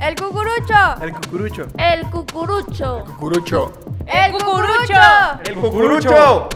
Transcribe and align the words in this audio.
El 0.00 0.14
cucurucho. 0.14 1.02
El 1.02 1.12
cucurucho. 1.12 1.66
El 1.76 2.08
cucurucho. 2.08 3.04
Cucurucho. 3.18 3.72
El 4.06 4.32
cucurucho. 4.32 4.94
El 5.44 5.54
cucurucho. 5.56 6.48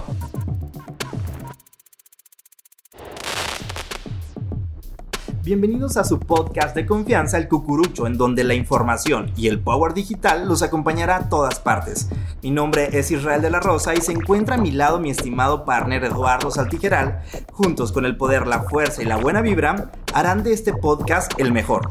Bienvenidos 5.42 5.96
a 5.96 6.04
su 6.04 6.20
podcast 6.20 6.76
de 6.76 6.86
confianza 6.86 7.36
El 7.36 7.48
Cucurucho, 7.48 8.06
en 8.06 8.16
donde 8.16 8.44
la 8.44 8.54
información 8.54 9.32
y 9.36 9.48
el 9.48 9.58
power 9.58 9.92
digital 9.92 10.46
los 10.46 10.62
acompañará 10.62 11.16
a 11.16 11.28
todas 11.28 11.58
partes. 11.58 12.08
Mi 12.44 12.52
nombre 12.52 12.96
es 12.96 13.10
Israel 13.10 13.42
de 13.42 13.50
la 13.50 13.58
Rosa 13.58 13.92
y 13.92 14.00
se 14.02 14.12
encuentra 14.12 14.54
a 14.54 14.58
mi 14.58 14.70
lado 14.70 15.00
mi 15.00 15.10
estimado 15.10 15.64
partner 15.64 16.04
Eduardo 16.04 16.52
Saltijeral. 16.52 17.22
Juntos 17.50 17.90
con 17.90 18.06
el 18.06 18.16
poder, 18.16 18.46
la 18.46 18.62
fuerza 18.62 19.02
y 19.02 19.06
la 19.06 19.16
buena 19.16 19.40
vibra, 19.40 19.90
harán 20.14 20.44
de 20.44 20.52
este 20.52 20.72
podcast 20.72 21.32
el 21.38 21.50
mejor. 21.50 21.88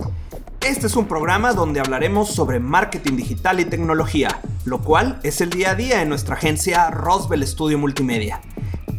Este 0.65 0.85
es 0.85 0.95
un 0.95 1.07
programa 1.07 1.53
donde 1.53 1.79
hablaremos 1.79 2.35
sobre 2.35 2.59
marketing 2.59 3.15
digital 3.15 3.59
y 3.59 3.65
tecnología, 3.65 4.41
lo 4.63 4.81
cual 4.81 5.19
es 5.23 5.41
el 5.41 5.49
día 5.49 5.71
a 5.71 5.75
día 5.75 6.03
en 6.03 6.09
nuestra 6.09 6.35
agencia 6.35 6.91
Roswell 6.91 7.45
Studio 7.47 7.79
Multimedia. 7.79 8.41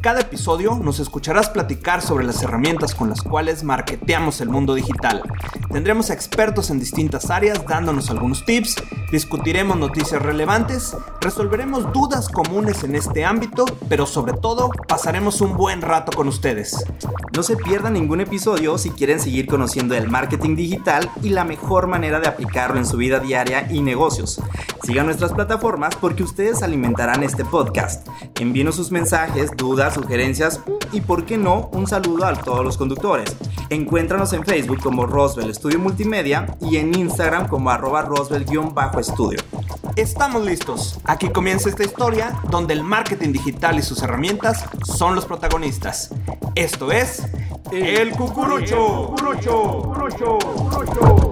Cada 0.03 0.23
episodio 0.23 0.75
nos 0.83 0.99
escucharás 0.99 1.49
platicar 1.49 2.03
sobre 2.03 2.25
las 2.25 2.43
herramientas 2.43 2.93
con 2.93 3.09
las 3.09 3.23
cuales 3.23 3.63
marketeamos 3.63 4.41
el 4.41 4.49
mundo 4.49 4.75
digital. 4.75 5.23
Tendremos 5.71 6.11
expertos 6.11 6.71
en 6.71 6.81
distintas 6.81 7.31
áreas 7.31 7.65
dándonos 7.69 8.11
algunos 8.11 8.45
tips, 8.45 8.83
discutiremos 9.13 9.77
noticias 9.77 10.21
relevantes, 10.21 10.97
resolveremos 11.21 11.93
dudas 11.93 12.29
comunes 12.29 12.83
en 12.83 12.97
este 12.97 13.25
ámbito, 13.25 13.65
pero 13.89 14.05
sobre 14.05 14.33
todo 14.33 14.71
pasaremos 14.89 15.41
un 15.41 15.57
buen 15.57 15.81
rato 15.81 16.11
con 16.11 16.27
ustedes. 16.27 16.85
No 17.35 17.45
se 17.45 17.57
pierdan 17.57 17.93
ningún 17.93 18.21
episodio 18.21 18.79
si 18.79 18.91
quieren 18.91 19.21
seguir 19.21 19.47
conociendo 19.47 19.95
el 19.95 20.09
marketing 20.11 20.57
digital 20.57 21.11
y 21.23 21.31
la 21.31 21.45
mejor 21.45 21.87
manera 21.87 22.19
de 22.19 22.27
aplicarlo 22.27 22.77
en 22.77 22.87
su 22.87 22.97
vida 22.97 23.21
diaria 23.21 23.71
y 23.71 23.83
negocios. 23.83 24.43
Sigan 24.83 25.07
nuestras 25.07 25.33
plataformas 25.33 25.95
porque 25.95 26.25
ustedes 26.25 26.63
alimentarán 26.63 27.23
este 27.23 27.45
podcast. 27.45 28.07
Envíenos 28.41 28.75
sus 28.75 28.91
mensajes, 28.91 29.53
dudas, 29.57 29.92
sugerencias 29.95 30.61
y, 30.93 31.01
por 31.01 31.25
qué 31.25 31.39
no, 31.39 31.71
un 31.73 31.87
saludo 31.87 32.27
a 32.27 32.35
todos 32.35 32.65
los 32.65 32.77
conductores. 32.77 33.37
Encuéntranos 33.71 34.33
en 34.33 34.45
Facebook 34.45 34.81
como 34.83 35.07
Roswell 35.07 35.55
Studio 35.55 35.79
Multimedia 35.79 36.57
y 36.61 36.77
en 36.77 36.95
Instagram 36.95 37.49
como 37.49 37.71
arroba 37.71 38.03
Roswell-estudio. 38.03 39.39
Estamos 39.97 40.45
listos. 40.45 40.99
Aquí 41.05 41.29
comienza 41.29 41.69
esta 41.69 41.85
historia 41.85 42.41
donde 42.51 42.75
el 42.75 42.83
marketing 42.83 43.33
digital 43.33 43.79
y 43.79 43.83
sus 43.83 44.03
herramientas 44.03 44.65
son 44.85 45.15
los 45.15 45.27
protagonistas. 45.27 46.11
Esto 46.55 46.93
es 46.93 47.23
El 47.71 48.13
Cucurucho. 48.13 49.15
Cucurucho. 49.17 49.83
Cucurucho. 49.83 50.39
Cucurucho. 50.39 51.32